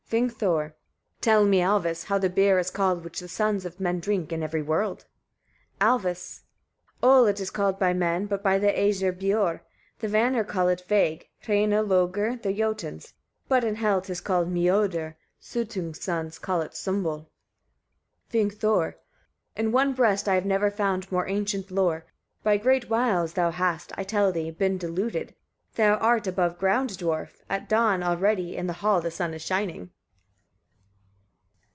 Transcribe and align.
Vingthor. 0.11 0.35
34. 0.73 0.75
Tell 1.21 1.45
me, 1.45 1.59
Alvis! 1.61 1.89
etc., 2.01 2.09
how 2.09 2.17
the 2.17 2.29
beer 2.29 2.59
is 2.59 2.69
called, 2.69 3.05
which 3.05 3.21
the 3.21 3.29
sons 3.29 3.63
of 3.63 3.79
men 3.79 4.01
drink 4.01 4.33
in 4.33 4.43
every 4.43 4.61
world. 4.61 5.05
Alvis. 5.79 6.41
35. 6.99 7.09
Ol 7.09 7.25
it 7.27 7.39
is 7.39 7.49
called 7.49 7.79
by 7.79 7.93
men, 7.93 8.25
but 8.25 8.43
by 8.43 8.59
the 8.59 8.67
Æsir 8.73 9.17
biorr, 9.17 9.61
the 9.99 10.09
Vanir 10.09 10.43
call 10.43 10.67
it 10.67 10.83
veig, 10.89 11.29
hreina 11.45 11.81
logr 11.81 12.41
the 12.41 12.51
Jotuns, 12.53 13.13
but 13.47 13.63
in 13.63 13.75
Hel 13.75 14.01
'tis 14.01 14.19
called 14.19 14.49
miodr: 14.53 15.15
Suttung's 15.41 16.03
sons 16.03 16.37
call 16.39 16.59
it 16.59 16.71
sumbl. 16.73 17.27
Vingthor. 18.29 18.95
36. 18.95 18.97
In 19.55 19.71
one 19.71 19.93
breast 19.93 20.27
I 20.27 20.35
have 20.35 20.45
never 20.45 20.69
found 20.69 21.09
more 21.09 21.29
ancient 21.29 21.71
lore. 21.71 22.05
By 22.43 22.57
great 22.57 22.89
wiles 22.89 23.31
thou 23.31 23.51
hast, 23.51 23.93
I 23.95 24.03
tell 24.03 24.33
thee, 24.33 24.51
been 24.51 24.77
deluded. 24.77 25.35
Thou 25.75 25.95
art 25.95 26.27
above 26.27 26.57
ground, 26.59 26.89
dwarf! 26.89 27.43
at 27.49 27.69
dawn; 27.69 28.03
already 28.03 28.57
in 28.57 28.67
the 28.67 28.73
hall 28.83 28.99
the 28.99 29.09
sun 29.09 29.33
is 29.33 29.41
shining! 29.41 29.89